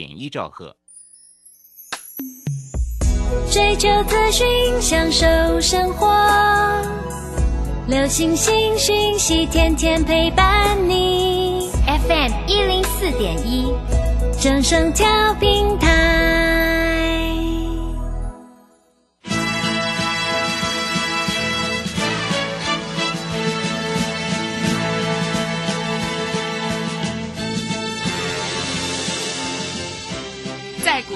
[0.00, 0.74] 点一兆赫。
[3.52, 4.46] 追求资讯，
[4.80, 6.08] 享受生活，
[7.86, 11.70] 流星星讯息，天天陪伴你。
[11.86, 13.74] FM 一零四点一，
[14.40, 16.59] 正声调平台。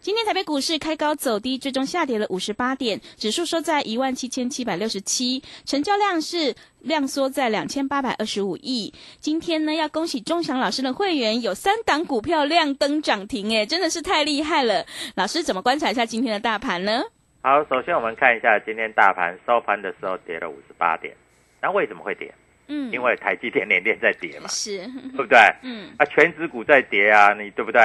[0.00, 8.94] 今天台北股市开高走低，最终下跌了五十八点，指数收在一万七千七百六十七，成交量是量缩在两千八百二十五亿。
[9.18, 14.86] 今天呢，要恭喜钟祥老师的会员有三档股票亮灯涨停，哎，真的是太厉害了。
[15.16, 17.02] 老师怎么观察一下今天的大盘呢？
[17.42, 21.12] 好，首先我们看一下今天大盘收盘的时候跌了五十八点，
[21.60, 22.32] 那为什么会跌？
[22.68, 24.78] 嗯，因为台积电连连在跌嘛，是，
[25.16, 25.38] 对不对？
[25.62, 27.80] 嗯，啊，全指股在跌啊，你对不对？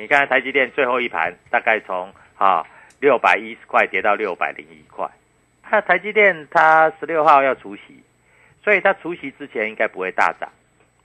[0.00, 2.66] 你看台积电最后一盘大概从啊
[3.00, 5.06] 六百一十块跌到六百零一块，
[5.62, 8.02] 它台积电它十六号要除息，
[8.64, 10.48] 所以它除息之前应该不会大涨，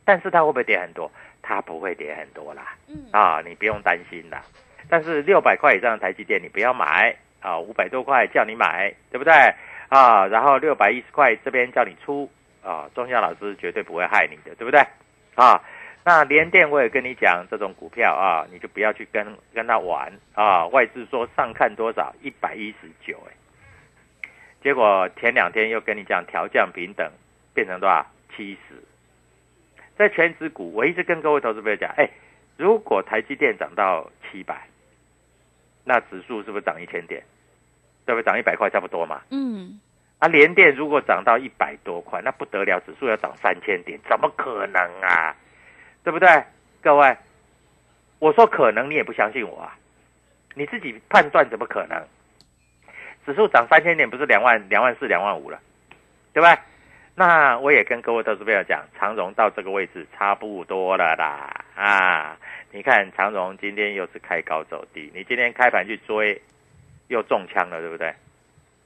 [0.06, 1.12] 但是它会不会跌很多？
[1.42, 4.42] 它不会跌很多啦，嗯啊，你不用担心啦。
[4.88, 9.34] 但是六百块以上的台积电你不要买啊，五百多块叫你买，对不对？
[9.90, 12.32] 啊，然后六百一十块这边叫你出
[12.64, 14.80] 啊，钟祥老师绝对不会害你的，对不对？
[15.36, 15.62] 啊。
[16.08, 20.68] 那联电我也跟你讲，这种股票啊，你就不要去跟跟他玩啊。
[20.68, 23.34] 外资说上看多少，一百一十九，哎，
[24.62, 27.12] 结果前两天又跟你讲调降平等，
[27.56, 28.06] 变成多少？
[28.38, 28.76] 七十。
[29.98, 32.08] 在全指股，我一直跟各位投资朋友讲，哎，
[32.56, 34.68] 如果台积电涨到七百，
[35.84, 37.24] 那指数是不是涨一千点？
[38.06, 38.24] 对不对？
[38.24, 39.24] 涨一百块差不多嘛。
[39.32, 39.80] 嗯，
[40.20, 45.36] 啊，联电如果涨到一百多块，那不得了，指数要涨三千点，怎么可能啊？
[46.06, 46.30] 对不对，
[46.82, 47.18] 各位？
[48.20, 49.76] 我说可能，你也不相信我啊？
[50.54, 52.02] 你自己判断怎么可能？
[53.26, 55.60] 指数涨三千点，不是两万、两万四、两万五了，
[56.32, 56.58] 对吧？
[57.16, 62.38] 那我也跟各位投资朋友讲，长荣到这个位置差不多了啦啊！
[62.72, 66.40] 你看长荣今天又是开高走低，你今天开盘去追，
[67.08, 68.14] 又中枪了，对不对？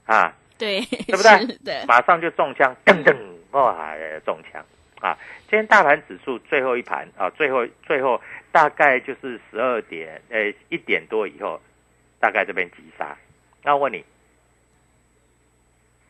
[0.06, 1.22] 啊，对，对不
[1.64, 3.14] 对马上就中枪，噔噔，
[3.50, 3.94] 哇，
[4.24, 4.64] 中枪
[5.00, 5.16] 啊！
[5.48, 8.20] 今天大盘指数最后一盘啊，最后最后
[8.52, 11.60] 大概就是十二点，呃，一点多以后，
[12.18, 13.16] 大概这边急杀。
[13.64, 14.04] 那我问你，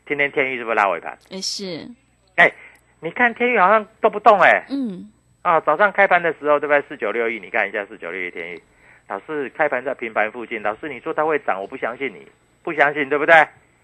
[0.06, 1.16] 今天天域是不是拉尾盘？
[1.30, 1.88] 哎是，
[2.36, 2.52] 哎，
[3.00, 5.10] 你看天域好像都不动哎、嗯，
[5.42, 6.82] 啊，早上开盘的时候对不对？
[6.88, 8.62] 四九六一，你看一下四九六一天域，
[9.08, 12.26] 老师开盘在平盘附近，老师你说它会涨，我不相信你，
[12.62, 13.34] 不相信对不对？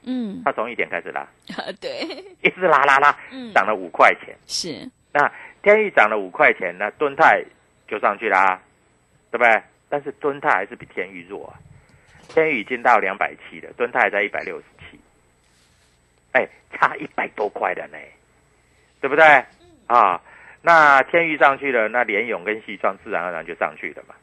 [0.08, 2.02] 嗯，它从一点开始拉，啊对，
[2.40, 4.36] 一直拉拉拉，嗯，涨了五块钱。
[4.46, 5.32] 是，那
[5.62, 7.42] 天域涨了五块钱，那敦泰
[7.88, 8.60] 就上去啦，
[9.30, 9.62] 对不对？
[9.88, 11.56] 但是敦泰还是比天域弱啊，
[12.28, 15.00] 天域已经到两百七了，敦泰还在一百六十七，
[16.32, 17.96] 哎，差一百多块的呢，
[19.00, 19.24] 对不对？
[19.86, 20.20] 啊，
[20.60, 24.14] 那天域上去了，那联勇跟西创自然而然就上去了嘛，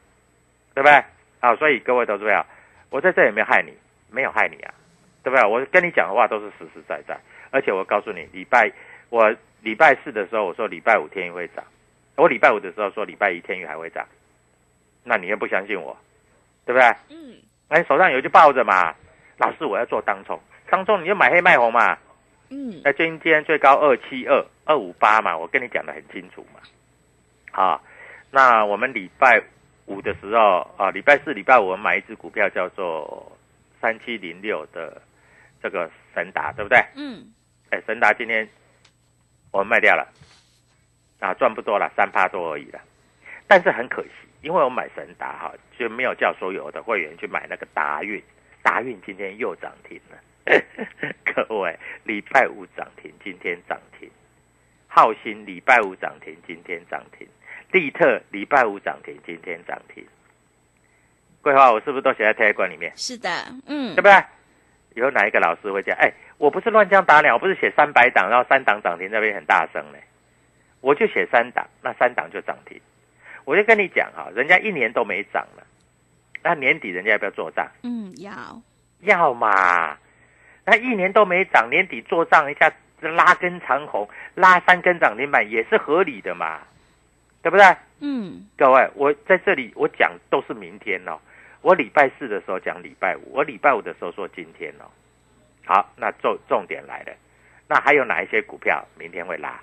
[0.74, 1.02] 对不对？
[1.40, 2.46] 啊，所以各位投资者，
[2.90, 3.72] 我在这里没有害你，
[4.10, 4.72] 没有害你啊，
[5.24, 5.44] 对不对？
[5.44, 7.18] 我跟你讲的话都是实实在在，
[7.50, 8.70] 而且我告诉你，礼拜
[9.10, 11.64] 我礼拜四的时候我说礼拜五天宇会涨，
[12.16, 14.06] 我礼拜五的时候说礼拜一天宇还会涨，
[15.02, 15.96] 那你又不相信我，
[16.66, 16.88] 对不对？
[17.08, 17.34] 嗯，
[17.68, 18.94] 哎，手上有就抱着嘛。
[19.38, 20.38] 老师，我要做当冲，
[20.70, 21.98] 当冲你就买黑卖红嘛。
[22.50, 26.60] 嗯，那今天最高二七二二五八嘛，我跟你讲的很清楚嘛。
[27.50, 27.82] 好，
[28.30, 29.42] 那我们礼拜
[29.86, 33.32] 五的时候啊，礼拜四、礼拜五我们买一只股票叫做
[33.80, 35.00] 三七零六的
[35.62, 36.78] 这个神达，对不对？
[36.96, 37.32] 嗯，
[37.70, 38.48] 哎，神达今天
[39.54, 40.04] 我们卖掉了，
[41.20, 42.80] 啊，赚不多了，三趴多而已了。
[43.46, 44.10] 但是很可惜，
[44.42, 48.20] 因为我买神达哈，就没有叫所有的会员去买那个达运，
[48.64, 50.18] 达运今天又涨停了。
[51.24, 54.10] 各位，礼拜五涨停，今天涨停；
[54.88, 57.24] 浩鑫礼拜五涨停，今天涨停；
[57.70, 60.04] 利特礼拜五涨停，今天涨停。
[61.42, 62.92] 桂花，我是不是都写在 T 管里面？
[62.96, 63.30] 是的，
[63.68, 64.14] 嗯对，不对？
[64.94, 65.96] 有哪一个老师会讲？
[65.96, 69.98] 哎，我不是乱枪打鸟，我不是写三百档，然后三档涨停那边很大声呢，
[70.80, 72.80] 我就写三档，那三档就涨停。
[73.44, 75.64] 我就跟你讲哈，人家一年都没涨了，
[76.42, 77.66] 那年底人家要不要做账？
[77.82, 78.60] 嗯，要，
[79.00, 79.96] 要嘛，
[80.64, 86.60] 那一年都没涨，年底做账一下拉根长红，拉三根涨停板也是合理的嘛，
[87.42, 87.64] 对不对？
[88.00, 91.18] 嗯，各位，我在这里我讲都是明天哦。
[91.60, 94.84] 我礼拜四的时候讲礼拜五，我礼拜五的时候说今天哦。
[95.66, 97.12] 好，那重重点来了，
[97.68, 99.60] 那还有哪一些股票明天会拉？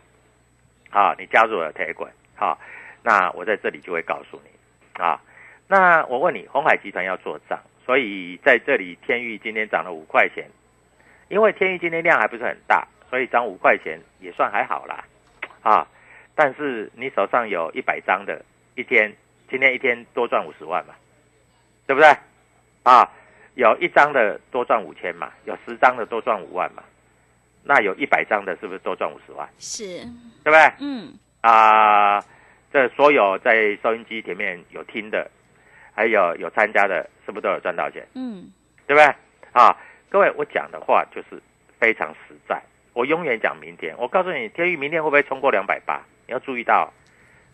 [0.89, 2.59] 好，你加入了 t 滚，好，
[3.03, 5.21] 那我在这里就会告诉你啊。
[5.67, 10.49] 那我问你，红海集团要做账，所以在这里天域今天涨了五块钱，
[11.29, 15.05] 因为天域今天量还不是很大，所以涨五块钱也算还好啦，
[15.61, 15.87] 啊。
[16.33, 18.43] 但是你手上有一百张的，
[18.75, 19.13] 一天
[19.49, 20.95] 今天一天多赚五十万嘛，
[21.85, 22.09] 对不对？
[22.83, 23.07] 啊，
[23.55, 26.83] 有一张的多赚五千嘛，有十张的多赚五万嘛，
[27.63, 29.47] 那有一百张的是不是多赚五十万？
[29.57, 29.99] 是，
[30.43, 30.71] 对不对？
[30.79, 32.23] 嗯，啊，
[32.71, 35.29] 这所有在收音机前面有听的，
[35.93, 38.07] 还有有参加的，是不是都有赚到钱？
[38.15, 38.51] 嗯，
[38.87, 39.15] 对不对？
[39.51, 39.75] 啊，
[40.09, 41.41] 各位，我讲的话就是
[41.77, 42.61] 非常实在。
[42.93, 43.95] 我永远讲明天。
[43.97, 46.01] 我告诉你，天宇明天会不会冲过两百八？
[46.27, 46.91] 你要注意到，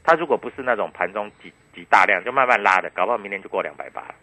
[0.04, 4.16] 它如果不是那种盘中挤挤大量，就慢慢拉的，搞不好明天就过两百八了。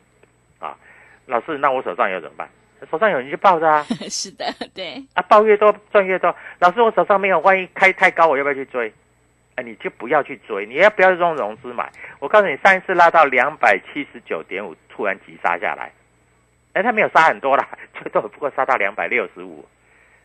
[0.58, 0.78] 啊，
[1.26, 2.48] 老师，那我手上有怎么办？
[2.90, 4.44] 手上有你就抱着啊， 是的，
[4.74, 6.34] 对，啊，抱越多赚越多。
[6.58, 8.92] 老师，我手上没有，万一开太高，我要不要去追？
[9.54, 11.90] 哎，你就不要去追，你要不要用融资买？
[12.18, 15.92] 我告诉你，上一次拉到两百七十九点五，突然急杀下来，
[16.74, 19.64] 哎，他没有杀很多啦， 最多不过杀到两百六十五。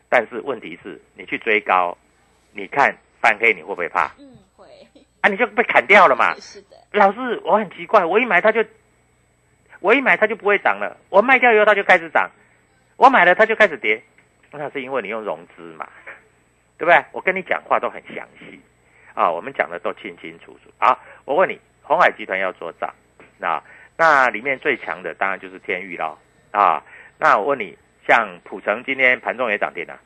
[0.09, 1.95] 但是问题是，你去追高，
[2.51, 4.11] 你看翻黑你会不会怕？
[4.17, 4.65] 嗯，会，
[5.21, 6.33] 啊，你就被砍掉了嘛。
[6.41, 8.61] 是的，老师，我很奇怪，我一买它就，
[9.79, 12.29] 我一买它就不会涨了，我卖掉以后它就开始涨，
[12.97, 14.01] 我买了它就开始跌，
[14.51, 15.87] 那是因为你用融资嘛，
[16.77, 17.03] 对不对？
[17.11, 18.59] 我跟你讲话都很详细，
[19.13, 20.71] 啊，我们讲的都清清楚楚。
[20.77, 22.93] 好，我问你，红海集团要做账，
[23.37, 23.61] 那
[23.95, 26.17] 那里面最强的当然就是天域喽，
[26.51, 26.83] 啊，
[27.17, 27.77] 那我问你，
[28.07, 29.99] 像普城今天盘中也涨停了，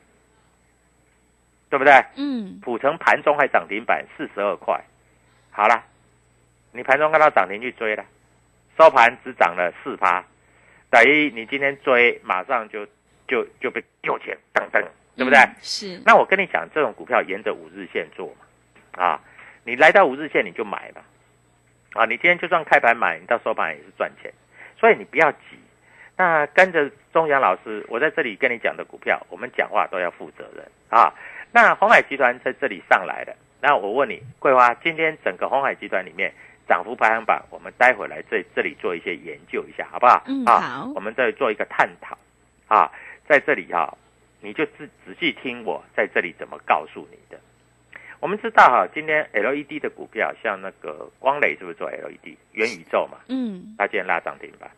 [1.68, 1.92] 对不对？
[2.16, 4.80] 嗯，普城盘中还涨停板四十二块，
[5.50, 5.82] 好了，
[6.72, 8.04] 你盘中看到涨停去追了，
[8.78, 10.24] 收盘只涨了四趴，
[10.90, 12.86] 等于你今天追马上就
[13.28, 14.82] 就就被丢钱，等等，
[15.16, 15.38] 对不对？
[15.38, 19.20] 嗯是，那我跟你讲，这种股票沿着五日线做嘛，啊，
[19.64, 21.02] 你来到五日线你就买嘛，
[21.94, 24.32] 啊，你今天就算开盘买，你到收盘也是赚钱，
[24.78, 25.38] 所以你不要急。
[26.16, 31.12] 那跟着中阳老师，我在这里跟你讲的股票，我们讲话都要负责任啊。
[31.50, 36.32] 那红海集团在这里上来的，那我问你，桂花，今天整个红海集团里面
[36.68, 40.22] 涨幅排行榜，我们待会来这这里做一些研究一下，好不好？
[40.26, 42.16] 嗯啊好我们再做一个探讨
[42.66, 42.90] 啊，
[43.28, 43.96] 在这里哈、
[44.40, 47.38] 你就仔仔细听我在这里怎么告诉你的。
[48.20, 53.18] 我们知道哈、今天 LED 的股票，像那个光磊是不是做 LED 元宇宙嘛？
[53.28, 54.70] 嗯，它今天拉涨停板，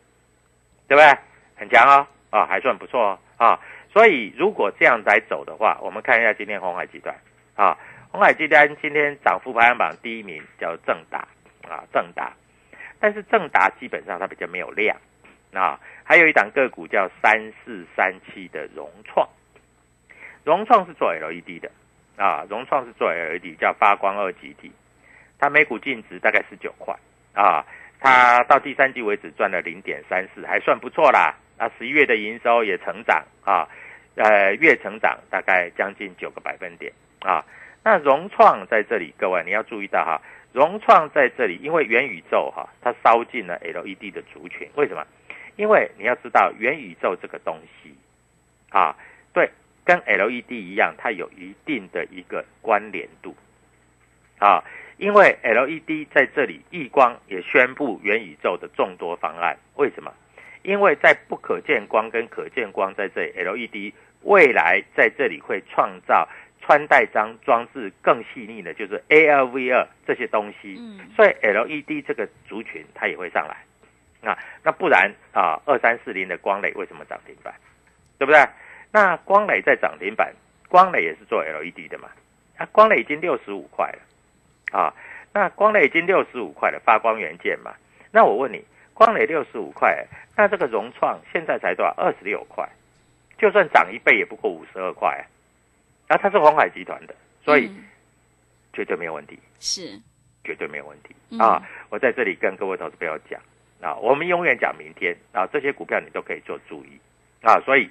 [0.89, 1.19] 对不对？
[1.55, 3.61] 很强哦，啊，还算不错哦，啊，
[3.93, 7.15] 所以如果这样来走的话，我们看一下今天红海集团，
[7.55, 7.79] 啊，
[8.11, 11.29] 红海集团今天涨幅排行榜第一名叫正达，
[11.69, 12.33] 啊，正达，
[12.99, 14.97] 但是正达基本上它比较没有量，
[15.53, 19.29] 啊，还有一档个股叫三四三七的融创，
[20.45, 21.71] 融创是做 LED 的，
[22.17, 24.73] 啊，融创是做 LED 叫发光二极体，
[25.39, 26.95] 它每股净值大概十九块，
[27.35, 27.65] 啊。
[27.99, 31.35] 它到第三季为止赚了零点三四，还算不错啦。
[31.57, 33.67] 啊十一月的营收也成长啊，
[34.17, 37.43] 呃，月成长大概将近九个百分点啊。
[37.83, 40.21] 那融创在这里，各位你要注意到哈，
[40.57, 45.07] 融创在这里，因为元宇宙哈，它烧进了 LED 的族群，为什么？
[45.57, 47.95] 因为你要知道元宇宙这个东西
[48.71, 48.97] 啊，
[49.35, 49.51] 对，
[49.85, 53.37] 跟 LED 一样，它有一定的一个关联度
[54.39, 54.65] 啊。
[54.97, 59.59] 因为 LED 在这里，易光也宣布元宇宙的众多方案。
[59.75, 60.11] 为什么？
[60.63, 66.27] 因为在不可见光跟可见光在这里，LED 未来在这里会创造
[66.67, 74.37] 穿戴装装置更细腻的，就是 ALV 二这些东西，嗯所以 LED 这个族群它也会上来啊。
[74.65, 77.55] 那不然啊，二三四零的光磊为什么涨停板？
[78.19, 78.45] 对不对？
[78.91, 80.35] 那光磊在涨停板，
[80.69, 82.09] 光磊也是做 LED 的嘛，
[82.57, 84.93] 啊，光磊已经六十五块了啊，
[85.33, 87.73] 那光磊已经六十五块了，发光元件嘛。
[88.11, 90.05] 那我问你，光磊六十五块，
[90.37, 91.95] 那这个融创现在才多少？
[91.97, 92.69] 二十六块，
[93.39, 95.23] 就算涨一倍也不过五十二块啊。
[96.07, 97.85] 然后它是红海集团的，所以嗯。
[98.73, 99.99] 绝对没有问题，是。
[100.45, 101.17] 绝对没有问题。
[101.31, 101.39] 嗯。
[101.39, 101.63] 啊！
[101.89, 103.41] 我在这里跟各位投资朋友讲
[103.81, 107.01] 啊，我们永远讲明天啊，这些股票你都可以做注意。
[107.43, 107.89] 啊，所以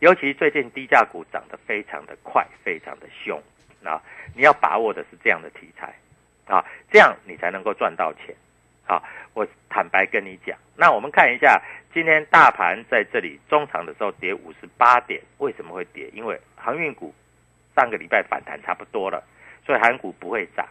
[0.00, 3.38] 尤其最近低价股涨得非常的快，非常的凶
[3.84, 4.00] 啊，
[4.34, 5.94] 你要把握的是这样的题材
[6.46, 8.34] 啊，这样你才能够赚到钱。
[8.86, 9.02] 啊！
[9.34, 11.62] 我坦白跟你讲，那我们看一下
[11.98, 16.08] 今天大盘在这里中场的时候跌五十八点，为什么会跌？
[16.14, 17.12] 因为航运股
[17.74, 19.20] 上个礼拜反弹差不多了，
[19.66, 20.64] 所以韩股不会涨。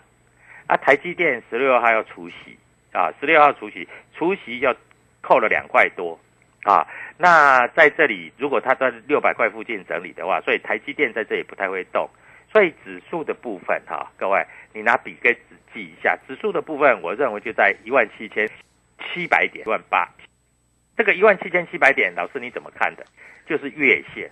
[0.68, 2.58] 啊，台积电十六号要除息
[2.94, 4.74] 啊，十六号除息，除息要
[5.20, 6.18] 扣了两块多
[6.64, 6.88] 啊。
[7.18, 12.10] 那在这里，如果它在六百块附近整理的话，所以台积电在这里不太会动。
[12.54, 14.42] 所以指数的部分哈、各位
[14.72, 15.42] 你拿笔跟纸
[15.74, 18.50] 记一下，指数的部分我认为就在一万七千
[19.14, 20.08] 七百点，一万八。
[20.98, 23.06] 这个一万七千七百点，老师你怎么看的？
[23.46, 24.30] 就是月线，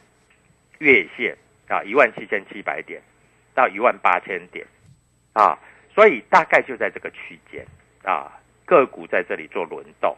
[0.80, 1.38] 月线
[1.70, 3.02] 啊，一万七千七百点
[3.54, 4.66] 到一万八千点
[5.34, 5.58] 啊，
[5.94, 7.66] 所以大概就在这个区间
[8.04, 8.32] 啊，
[8.66, 10.18] 个股在这里做轮动。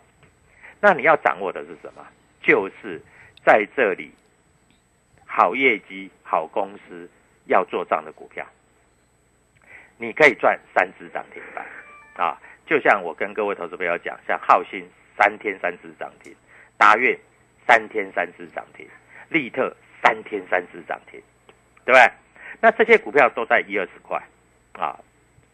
[0.79, 2.07] 那你要掌握的是什么？
[2.41, 3.01] 就是
[3.45, 4.11] 在这里
[5.25, 7.09] 好业绩、好公司
[7.45, 8.45] 要做账的股票，
[9.97, 11.65] 你可以赚三只涨停板
[12.15, 12.39] 啊！
[12.65, 14.85] 就像我跟各位投资朋友讲，像浩鑫
[15.17, 16.33] 三天三只涨停，
[16.77, 17.17] 达运
[17.67, 18.87] 三天三只涨停，
[19.29, 21.21] 利特三天三只涨停，
[21.85, 22.01] 对不对？
[22.61, 24.21] 那这些股票都在一二十块
[24.73, 24.97] 啊，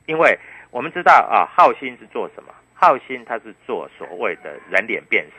[0.05, 0.37] 因为
[0.71, 2.53] 我们知道啊，浩鑫是做什么？
[2.73, 5.31] 浩鑫它是做所谓的人脸辨识，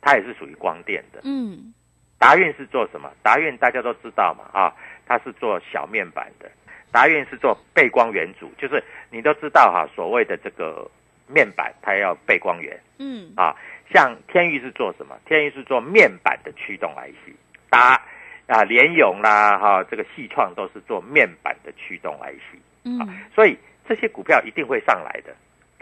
[0.00, 1.20] 它也是属于光电的。
[1.24, 1.72] 嗯
[2.18, 3.10] 达运是做什么？
[3.22, 6.50] 达运大家都知道嘛，啊，它是做小面板的。
[6.92, 10.90] 达运是做背光元组，就是你都知道哈、所谓的这个
[11.32, 13.54] 面板它要背光源嗯啊。
[13.92, 15.18] 像天域是做什么？
[15.26, 17.34] 天域是做面板的驱动 IC，
[17.68, 18.00] 达
[18.46, 22.58] 啊联咏啦哈、这个细创都是做面板的驱动 IC。
[22.84, 22.98] 嗯
[23.34, 23.58] 所以
[23.88, 25.34] 这些股票一定会上来的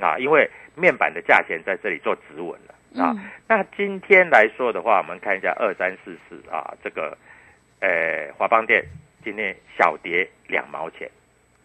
[0.03, 3.13] 啊，因为面板的价钱在这里做止稳了啊。
[3.15, 7.17] 嗯那今天来说的话，我们看一下二三四四啊，这个
[7.81, 8.83] 呃华邦电
[9.23, 11.11] 今天小跌两毛钱，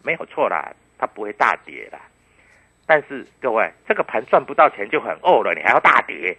[0.03, 1.99] 没有错啦，它不会大跌啦。
[2.85, 6.37] 但是各位，这个盘赚不到钱就很饿了，你还要大跌，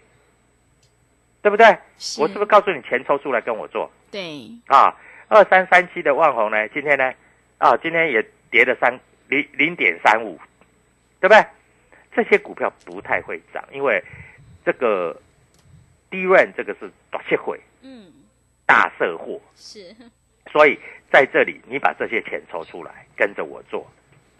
[1.40, 1.66] 对不对？
[1.96, 3.90] 是我是不是告诉你钱抽出来跟我做？
[4.10, 4.94] 对啊，
[5.28, 7.12] 二三三七的万红呢，今天呢，
[7.58, 10.38] 啊，今天也跌了三零零点三五，
[11.20, 11.44] 对不对？
[12.14, 14.02] 这些股票不太会涨，因为
[14.64, 15.18] 这个
[16.10, 18.12] 低润这个是短切会嗯
[18.66, 19.96] 大色货，是
[20.52, 20.78] 所以
[21.10, 23.90] 在这里你把这些钱抽出来，跟着我做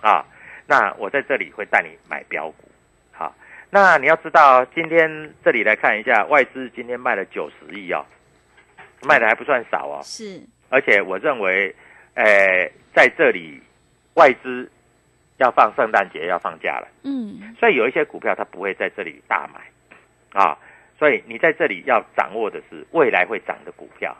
[0.02, 0.24] 啊。
[0.66, 2.68] 那我在这里会带你买标股，
[3.12, 3.34] 好。
[3.70, 8.06] 那你要知道，今天这里来看一下，外资今天卖了九十亿哦，
[9.02, 10.00] 卖的还不算少哦。
[10.04, 11.74] 是而且我认为，
[12.14, 13.60] 呃，在这里
[14.14, 14.70] 外资
[15.38, 19.60] 要放圣诞节要放假了，嗯所以有一些股票它不会在这里大买
[20.40, 20.56] 啊，
[20.96, 24.16] 所以你在这里要掌握的是未来会涨的股票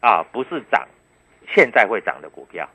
[0.00, 0.86] 啊，不是涨
[1.52, 2.68] 现在会涨的股票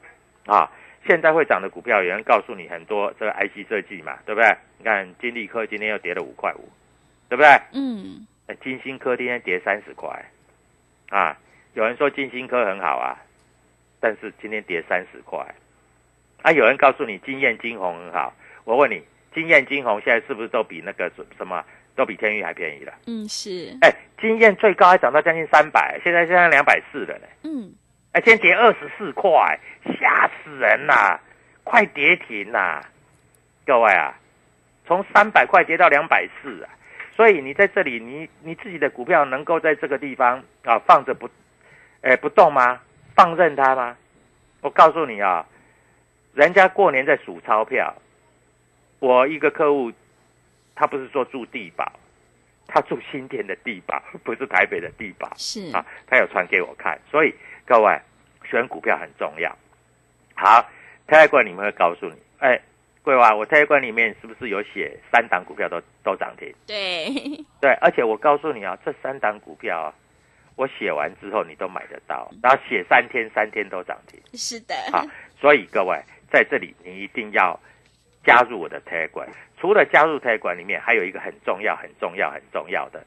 [0.46, 0.70] 啊。
[1.08, 4.56] 现在会涨的股票，有人告诉你很多这个 IC 设计嘛，对不对？
[4.80, 6.70] 你看金利科今天又跌了五块五，
[7.30, 7.50] 对不对？
[7.74, 10.08] 嗯哎金星科今天跌三十块，
[11.10, 11.36] 啊，
[11.74, 13.18] 有人说金星科很好啊，
[14.00, 15.40] 但是今天跌三十块，
[16.44, 18.34] 啊，有人告诉你金燕金红很好，
[18.64, 19.02] 我问你，
[19.34, 21.64] 金燕金红现在是不是都比那个什么
[21.96, 22.94] 都比天域还便宜了？
[23.08, 27.74] 嗯是哎，金燕最高还涨到将近三百，现在现在两百四了呢，嗯
[28.16, 29.60] 哎，今天跌二十四块，
[30.00, 31.20] 吓死人啦，
[31.66, 32.82] 快跌停啦，
[33.66, 34.18] 各位啊，
[34.88, 36.70] 从三百块跌到两百四啊。
[37.14, 41.30] 所以你在这里，你你自己的股票能够在这个地方啊放着不，
[42.04, 42.80] 哎不动吗？
[43.18, 43.98] 放任它吗？
[44.62, 45.46] 我告诉你啊，
[46.34, 47.94] 人家过年在数钞票，
[49.00, 49.92] 我一个客户，
[50.74, 51.92] 他不是说住地堡，
[52.66, 56.98] 他住新店的地堡，不是台北的地堡是啊，他有传给我看。
[57.12, 58.00] 所以各位
[58.50, 59.56] 选股票很重要。
[60.36, 60.70] 好，
[61.08, 62.60] 泰冠里面会告诉你，哎，
[63.02, 66.54] 桂花，我泰冠里面是不是有写三档股票都都涨停？
[66.68, 67.10] 对
[67.60, 69.94] 对，而且我告诉你啊，这三档股票啊，
[70.56, 75.04] 我写完之后你都买得到，然后写三天三天都涨停是的，好！
[75.40, 76.00] 所以各位
[76.32, 77.60] 在这里你一定要
[78.24, 79.28] 加入我的 Telegram。
[79.58, 83.04] 除了加入 Telegram 里面，还有一个很重要、很重要、很重要的，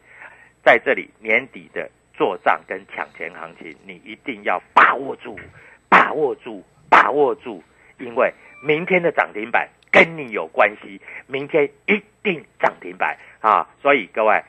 [0.64, 1.88] 在这里年底的
[2.18, 5.38] 做账跟抢钱行情，你一定要把握住、
[5.88, 7.62] 把握住、把握住，
[8.00, 13.68] 因为明天的涨停板跟你有关系，明天一定涨停板啊！
[13.80, 14.42] 所以各位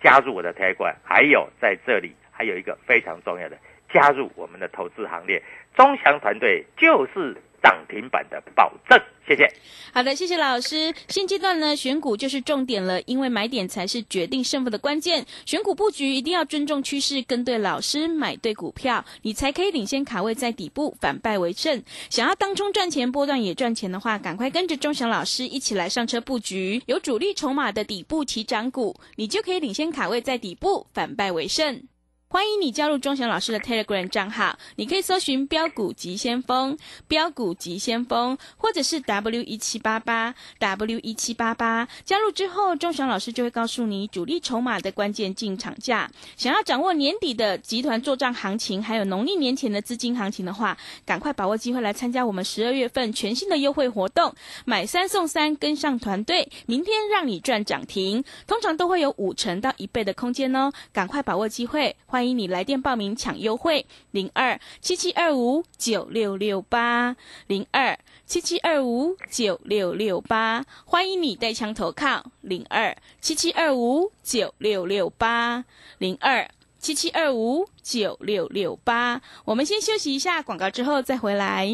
[0.00, 3.58] 加入我的 ta 管还有在这里还有一个非常重要的，
[3.92, 5.42] 加入我们的投资行列，
[5.74, 8.96] 中祥团队就是涨停板的保证。
[9.26, 9.44] 谢谢。
[9.92, 10.94] 好的，谢谢老师。
[11.08, 15.26] 现阶段呢，选股就是重点了，因为买点才是决定胜负的关键。
[15.44, 21.82] 选股布局一定要尊重趋势，跟对老师，买对股票，你才可以领先卡位在底部，反败为胜。
[22.08, 31.82] 想要当冲赚钱，波段也赚钱的话，赶快跟着钟祥老师一起来上车布局，有主力筹码的底部起涨股，你就可以领先卡位在底部，反败为胜。
[32.28, 41.86] 欢迎你加入钟祥老师的 Telegram 账号，你可以搜寻“标股急先锋”、“标股急先锋”，或者是 W 一七八八 W 一七八八。
[42.04, 46.10] 加入之后，钟祥老师就会告诉你主力筹码的关键进场价。
[46.36, 58.24] 想要掌握年底的集团做账行情，还有农历年前的资金行情的话，赶快把握机会来参加我们十二月份全新的优惠活动，买三送三，跟上团队，明天让你赚涨停。
[58.48, 61.94] 通常都会有五成到一倍的空间哦，赶快把握机会。
[62.16, 67.14] 欢迎你来电报名抢优惠，零二七七二五九六六八，
[67.46, 70.64] 零二七七二五九六六八。
[70.86, 75.66] 欢迎你带枪投靠，零二七七二五九六六八，
[75.98, 79.20] 零二七七二五九六六八。
[79.44, 81.68] 我们先休息一下广告，之后再回来。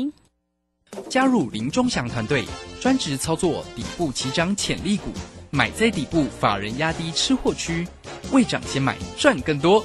[1.09, 2.45] 加入林中祥团队，
[2.81, 5.13] 专职操作底部起涨潜力股，
[5.51, 7.87] 买在底部，法人压低吃货区，
[8.33, 9.85] 未涨先买赚更多。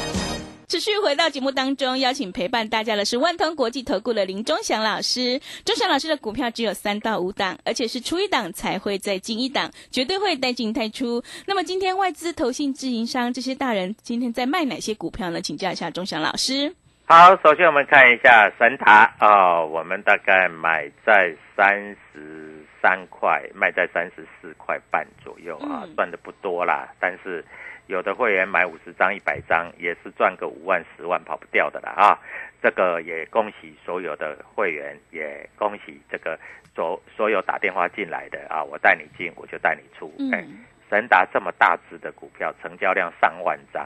[0.71, 5.37] 持续回到节目当中，邀请陪伴大家的是万通国际投顾的林忠祥老师。
[5.65, 11.21] 忠祥老师的股票只有三到五档，而且是出一档才会再进一档，绝对会带进带出。
[11.45, 15.41] 那么今天外资、投信、自营商这些大人今天在卖哪些股票呢？
[15.41, 16.73] 请教一下忠祥老师。
[17.03, 21.77] 好，首先我们看一下神塔哦，我们大概买在三
[22.13, 27.43] 十三块，卖在三十四块半左右啊，赚的不多啦，但是。
[27.91, 32.17] 有的会员买五十张、一百张，也是赚个五万、十万跑不掉的啦啊！
[32.63, 36.39] 这个也恭喜所有的会员，也恭喜这个
[36.73, 38.63] 所所有打电话进来的啊！
[38.63, 40.09] 我带你进，我就带你出。
[40.31, 40.41] 哎，
[40.89, 43.85] 神达这么大只的股票，成交量上万张，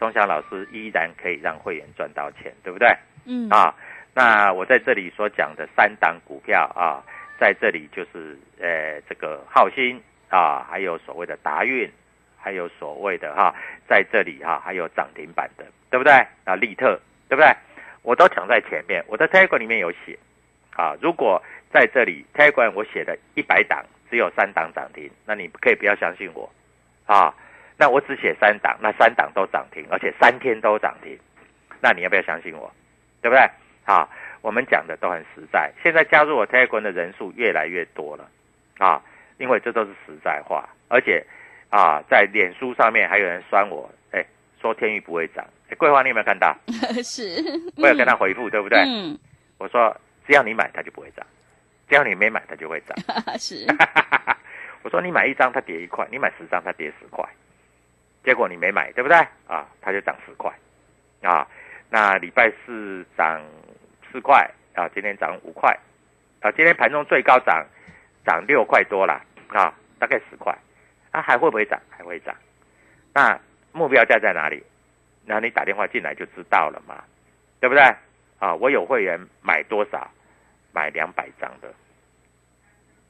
[0.00, 2.88] 钟祥老师依然可以让会员赚到钱，对不对？
[3.24, 3.72] 嗯啊，
[4.14, 7.06] 那我在这里所讲的三档股票啊，
[7.38, 11.88] 在这里就是呃这个浩鑫啊，还有所谓的达运。
[12.44, 13.54] 还有所谓的哈，
[13.88, 16.12] 在这里哈，还有涨停板的，对不对？
[16.44, 17.50] 啊，利特，对不对？
[18.02, 19.02] 我都抢在前面。
[19.08, 20.18] 我的 tag 里面有写，
[20.76, 26.52] 啊，如果在这里 tag 我写的一百档只有三档涨停，那你可以不要相信我，
[27.06, 27.34] 啊，
[27.78, 31.18] 那我只写三档，那三档都涨停，而且三天都涨停，
[31.80, 32.70] 那你要不要相信我？
[33.22, 33.42] 对不对？
[33.86, 34.06] 啊，
[34.42, 35.72] 我们讲的都很实在。
[35.82, 38.28] 现在加入我 tag 的人数越来越多了，
[38.76, 39.02] 啊，
[39.38, 41.24] 因为这都是实在话，而且。
[41.74, 44.24] 啊，在脸书上面还有人酸我，哎，
[44.62, 45.44] 说天宇不会涨。
[45.68, 46.56] 哎，桂花你有没有看到？
[47.02, 47.42] 是，
[47.76, 48.78] 我有跟他回复，对不对？
[48.86, 49.18] 嗯。
[49.58, 49.92] 我说
[50.24, 51.26] 只要你买，它就不会涨；
[51.88, 52.96] 只要你没买，它就会涨。
[53.40, 53.66] 是。
[54.82, 57.28] 我说你买一张，它跌一块；你买十张，它跌十块。
[58.22, 59.18] 结果你没买，对不对？
[59.48, 60.52] 啊，它就涨十块。
[61.22, 61.44] 啊，
[61.90, 63.42] 那礼拜四涨
[64.12, 65.76] 四块，啊，今天涨五块，
[66.40, 67.66] 啊，今天盘中最高涨
[68.24, 70.56] 涨六块多了，啊，大概十块。
[71.14, 71.80] 它还会不会涨？
[71.88, 72.34] 还会涨。
[73.12, 73.38] 那
[73.72, 74.60] 目标价在哪里？
[75.24, 77.04] 那你打电话进来就知道了嘛，
[77.60, 77.82] 对不对？
[78.40, 80.10] 啊，我有会员买多少？
[80.72, 81.72] 买两百张的，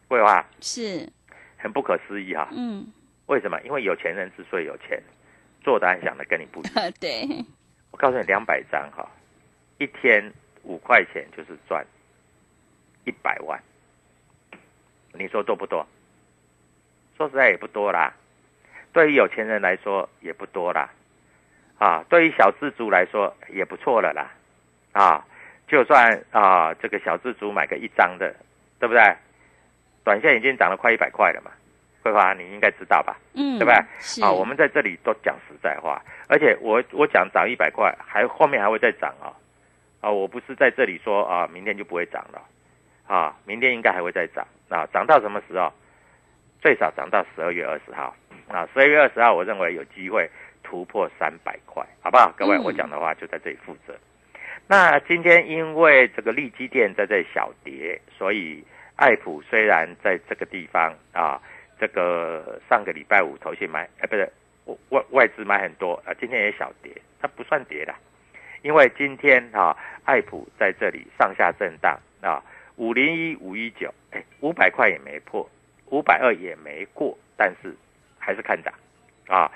[0.07, 1.11] 会话是
[1.57, 2.47] 很不可思议哈。
[2.53, 2.87] 嗯。
[3.25, 3.59] 为什么？
[3.63, 5.03] 因为有钱人之所以有钱，
[5.63, 6.93] 做的想的跟你不一样。
[7.01, 7.27] 对。
[7.91, 9.09] 我告诉你，两百张哈，
[9.79, 10.31] 一天
[10.63, 11.83] 五块钱就是赚
[13.07, 13.59] 一百万。
[15.15, 15.87] 你说多不多？
[17.17, 18.13] 说实在也不多啦，
[18.93, 20.91] 对于有钱人来说也不多啦，
[21.79, 24.31] 啊，对于小资族来说也不错了啦，
[24.93, 25.25] 啊，
[25.69, 28.35] 就算啊这个小资族买个一张的，
[28.79, 29.01] 对不对？
[30.03, 31.51] 短线已经涨了快一百块了嘛，
[32.03, 33.17] 桂花你应该知道吧？
[33.35, 33.85] 嗯，对不对？
[33.99, 34.23] 是。
[34.23, 39.33] 啊，我们在这里都讲实在话，而且我我讲涨一百块，还后面还会再涨哦，
[40.01, 42.43] 啊，我不是在这里说啊，明天就不会涨了，
[43.07, 45.73] 啊，明天应该还会再涨，啊，涨到什么时候？
[46.65, 48.17] 最少涨到十二月二十号，
[48.49, 50.27] 啊，十二月二十号，我认为有机会
[50.63, 52.33] 突破三百块，好不好？
[52.39, 53.95] 各位，嗯我讲的话就在这里负责。
[54.67, 58.65] 那今天因为这个利基店在这里小跌，所以
[58.97, 61.39] 爱普虽然在这个地方啊，
[61.79, 64.27] 这个上个礼拜五头先买，哎，不是
[64.89, 67.95] 外外资买很多啊，今天也小跌，它不算跌的，
[68.63, 72.43] 因为今天啊，爱普在这里上下震荡啊，
[72.77, 75.47] 五零一五一九，哎，五百块也没破，
[75.91, 77.75] 五百二也没过，但是
[78.19, 78.73] 还是看涨
[79.29, 79.51] 啊，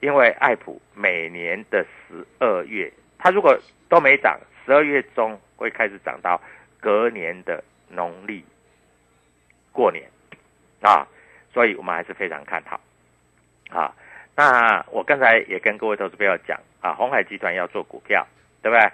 [0.00, 6.40] 因为爱普每年的十二月，它如果都没涨，十二月中会开始涨到
[6.80, 8.44] 隔年的农历
[9.72, 10.08] 过年
[10.80, 11.06] 啊，
[11.52, 12.80] 所以我们还是非常看好
[13.70, 13.94] 啊。
[14.36, 18.26] 那我刚才也跟各位投资朋友讲啊，红海集团要做股票，
[18.62, 18.90] 对不对？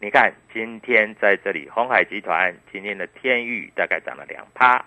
[0.00, 4.84] 你看今天在这里，红海集团今天的天域大概涨了两趴，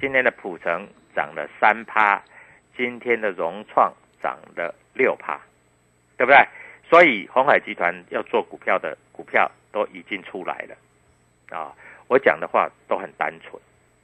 [0.00, 2.22] 今天的普成涨了三趴，
[2.76, 5.40] 今天的融创涨了六趴，
[6.16, 6.46] 对不对？
[6.88, 10.76] 所以红海集团要做股票的股票都已经出来了
[11.56, 11.74] 啊！
[12.08, 13.60] 我讲的话都很单纯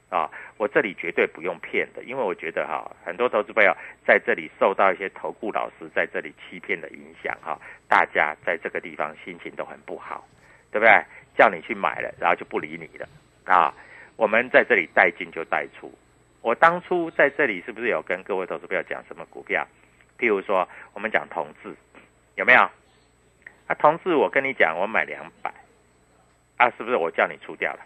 [0.09, 3.73] 啊，我这里绝对不用骗的，因为我觉得哈，很多投资朋友
[4.05, 10.27] 在这里受到一些投顾老师在这里欺骗的影响哈，大家在这个地方心情都很不好，
[10.71, 11.05] 对不对？
[11.37, 13.07] 叫你去买了，然后就不理你了
[13.45, 13.73] 啊！
[14.15, 15.91] 我们在这里带进就带出，
[16.41, 19.67] 我当初在这里是不是有跟各位投资朋友讲什么股票？
[20.19, 21.75] 譬如说，我们讲同志。
[22.35, 22.61] 有没有？
[23.67, 25.53] 啊，同志，我跟你讲，我买两百，
[26.57, 27.79] 啊，是不是我叫你出掉了？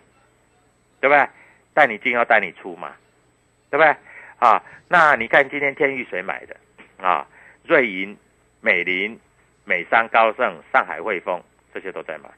[1.01, 1.27] 对不对？
[1.73, 2.95] 带你进要带你出嘛，
[3.69, 3.93] 对不对？
[4.39, 6.55] 啊，那你看今天天域谁买的？
[6.97, 7.27] 啊，
[7.63, 8.17] 瑞银、
[8.61, 9.19] 美林、
[9.65, 12.29] 美商、高盛、上海汇丰这些都在买，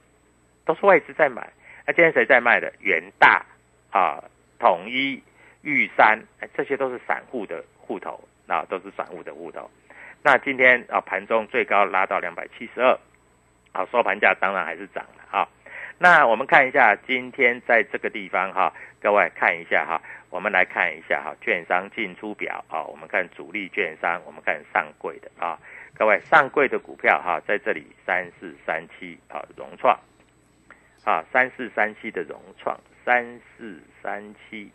[0.65, 1.47] 都是外资在买。
[1.85, 2.73] 那今天谁在卖的？
[2.79, 3.45] 元大
[3.91, 4.23] 啊，
[4.59, 5.21] 统一、
[5.61, 9.69] 玉山，哎，这些都是散户的户头，啊，都是散户的户头。
[10.21, 12.97] 那今天啊，盘中最高拉到两百七十二，
[13.73, 15.47] 好，收盘价当然还是涨了啊。
[15.97, 25.59] 那我们看一下今天在这个地方哈，各位看一下哈，我们来看一下哈，券商进出表啊，我们看主力券商，我们看上柜的啊，
[25.93, 29.97] 各位上柜的股票哈，在这里三四三七啊，融创
[31.03, 34.69] 啊，三四三七的融创，三四三七，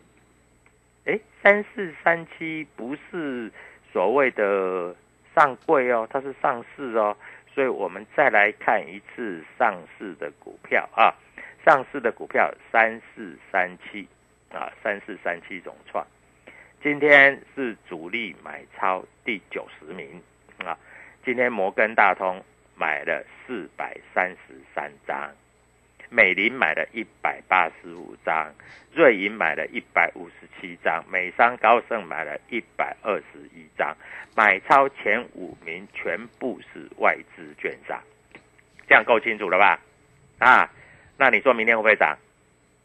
[1.05, 3.49] 哎，三四三七不是
[3.93, 4.93] 所谓的。
[5.33, 7.15] 上柜哦，它是上市哦，
[7.53, 11.13] 所以我们再来看一次上市的股票啊，
[11.65, 14.07] 上市的股票三四三七
[14.49, 16.07] 啊，三四三七融创，
[16.81, 20.21] 今天是主力买超第九十名
[20.59, 20.77] 啊，
[21.25, 22.41] 今天摩根大通
[22.77, 25.29] 买了四百三十三张。
[26.09, 28.53] 美林买了一百八十五张，
[28.93, 33.95] 瑞银买了一百五十七张，美商高盛买了一百二十一张，
[34.35, 37.99] 买超前五名全部是外资券商，
[38.87, 39.79] 这样够清楚了吧？
[40.39, 40.69] 啊，
[41.17, 42.17] 那你说明天会不会涨？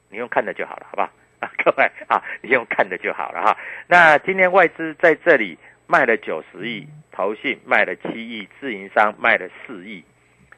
[0.08, 1.10] 你用看的就好了，好不好？
[1.40, 3.56] 啊， 各位啊，你用看的就好了哈。
[3.86, 10.02] 那今天外资在这里卖了九十亿，投信卖了七亿，自营商卖了四亿，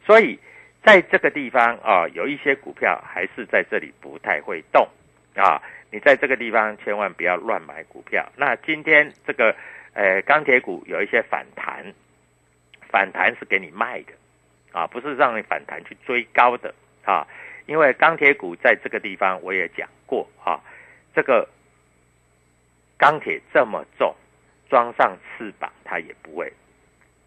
[0.06, 0.38] 所以。
[0.82, 4.88] 在这个地方啊，有一些股票还是在这里不太会动
[5.36, 5.62] 啊。
[5.92, 8.26] 你在这个地方千万不要乱买股票。
[8.36, 9.54] 那今天这个
[9.92, 11.84] 呃钢铁股有一些反弹，
[12.88, 14.12] 反弹是给你卖的
[14.72, 17.26] 啊，不是让你反弹去追高的啊。
[17.66, 20.58] 因为钢铁股在这个地方我也讲过啊，
[21.14, 21.48] 这个
[22.98, 24.12] 钢铁这么重，
[24.68, 26.52] 装上翅膀它也不会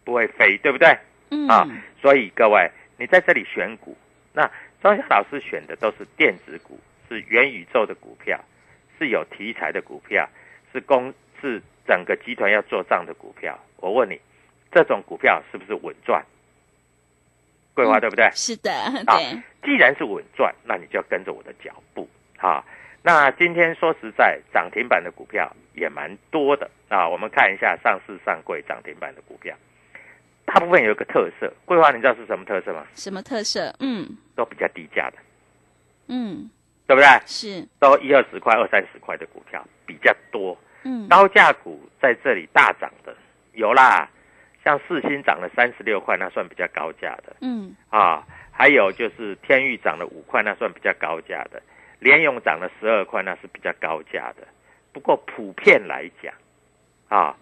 [0.04, 0.94] 不会飞，对不对？
[1.30, 1.66] 嗯啊，
[2.02, 2.70] 所以各位。
[2.98, 3.96] 你在这里选股，
[4.32, 8.40] 那庄家老师选的都是电子股，是元宇宙的股票，
[8.98, 10.28] 是有题材的股票，
[10.72, 13.58] 是公是整个集团要做账的股票。
[13.76, 14.20] 我问你，
[14.72, 16.24] 这种股票是不是稳赚？
[17.74, 18.30] 桂花对不对？
[18.32, 19.42] 是的，啊对。
[19.62, 22.64] 既然是稳赚，那你就要跟着我的脚步啊。
[23.02, 27.06] 那今天说实在，涨停板的股票也蛮多的啊。
[27.06, 29.54] 我们看一下上市上柜涨停板的股票。
[30.56, 32.86] 大部分有一个特色，桂花，你知道是什么特色吗？
[32.94, 33.70] 什么特色？
[33.78, 35.18] 嗯，都比较低价的，
[36.06, 36.48] 嗯，
[36.86, 37.06] 对不对？
[37.26, 40.56] 是，都一二十块、二三十块的股票比较多。
[40.84, 43.14] 嗯，高价股在这里大涨的
[43.52, 44.08] 有啦，
[44.64, 47.36] 像四星涨了三十六块，那算比较高价的。
[47.42, 51.62] 嗯，啊，还有就是天域涨了五块，那算比较高价的。
[51.98, 54.48] 联勇涨了十二块，那是比较高价的。
[54.90, 56.32] 不过普遍来讲，
[57.10, 57.36] 啊，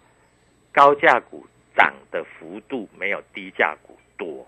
[0.73, 4.47] 高价股涨的幅度没有低价股多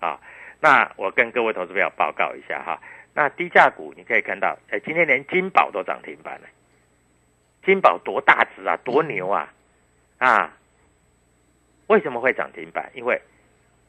[0.00, 0.20] 啊。
[0.60, 2.80] 那我跟各位投资朋友报告一下哈，
[3.14, 6.48] 那低价股你可以看到，哎，今天连金宝都涨停板了。
[7.64, 9.52] 金宝多大只啊，多牛啊，
[10.18, 10.56] 啊！
[11.88, 12.90] 为什么会涨停板？
[12.94, 13.20] 因为，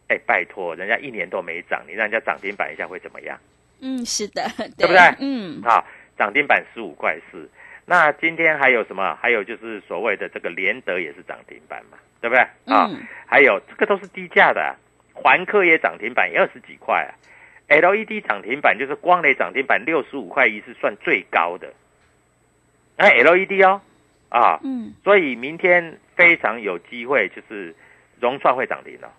[0.08, 3.40] 哎，拜托，人家一年都没涨，你让人家涨停板一下会怎么样？
[3.80, 4.42] 嗯，是的，
[4.78, 5.00] 对不对？
[5.20, 5.86] 嗯，啊，
[6.18, 7.50] 涨停板十五块四。
[7.90, 9.18] 那今天还有什么？
[9.22, 12.42] 还有就是所谓的这个联德也是涨停板嘛，对不对？
[12.66, 12.90] 啊，
[13.26, 14.76] 还有这个都是低价的，
[15.14, 17.16] 环科也涨停板，也二十几块啊。
[17.70, 21.74] LED 涨停板就是光磊涨停板六十五块一是算最高的。
[22.98, 23.82] 哎，LED 哦，
[24.28, 27.74] 啊，嗯，所以明天非常有机会，就是
[28.20, 29.14] 融创会涨停了，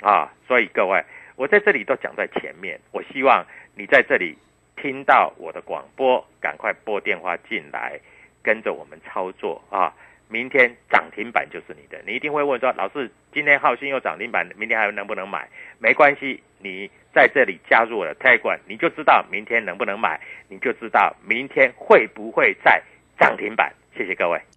[0.00, 1.04] 啊，所以各位，
[1.36, 4.38] 我在这里都讲在前面，我希望你在这里
[4.76, 8.00] 听到我的广播，赶快拨电话进来，
[8.44, 9.92] 跟着我们操作啊，
[10.28, 15.48] 明天涨停板就是你的，你一定会问说，老师，今天浩信又涨停板，明天还能不能买？
[15.80, 22.80] 没关系，你在这里加入我的泰管，你就知道明天能不能买，你就知道明天会不会再。
[23.16, 24.53] 涨停板，谢谢各位。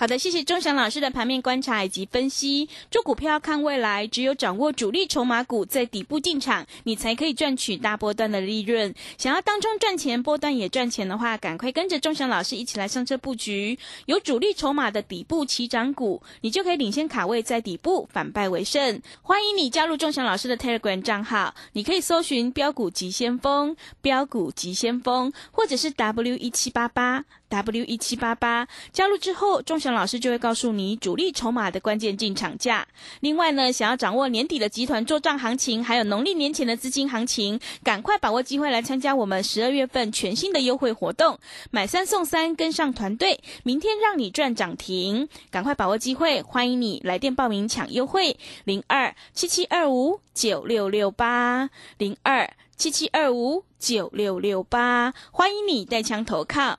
[0.00, 2.70] 好的，谢谢钟祥老师的盘面观察以及分析。
[2.90, 8.94] 做股票看未来，只有掌握主力筹码股在底部进场，你才可以赚取大波段的利润。
[9.18, 13.78] 想要当中赚钱，波段也赚钱的话，赶快跟着钟祥老师一起来上车布局。
[14.06, 19.02] 有主力筹码的底部起涨股，你就可以领先卡位在底部，反败为胜。
[19.20, 27.26] 欢迎你加入钟祥老师的 Telegram 账号，你可以搜寻标股急先锋、标股急先锋，或者是 W 一七八八。
[27.50, 32.86] W 一七八八加入之后，钟祥老师就会告诉你主力筹码的关键进场价。
[33.20, 41.38] 另外呢，想要掌握年底的集团做账行情，还有农历年前的资金行情，赶快把握机会来参加我们十二月份全新的优惠活动，
[41.72, 45.28] 买三送三，跟上团队，明天让你赚涨停。
[45.50, 56.78] 赶快把握机会，欢迎你来电报名抢优惠，零二七七二五九六六八零二七七二五九六六八，欢迎你带枪投靠。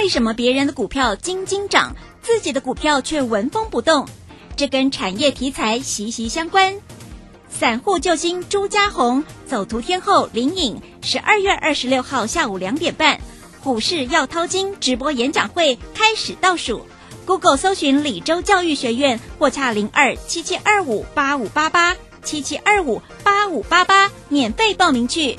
[0.00, 4.08] 为什么别人的股票斤斤涨，自己的股票却纹风不动？
[4.56, 6.74] 这跟产业题材息息相关。
[7.50, 13.20] 散户救星朱家红，走图天后林颖，十二月二十六号下午两点半，
[13.62, 16.86] 股市要掏金直播演讲会开始倒数。
[17.26, 25.38] Google 搜寻李州教育学院，或洽零二七七二五八五八八七七二五八五八八，免费报名去。